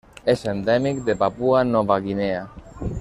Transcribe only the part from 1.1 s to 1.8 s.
Papua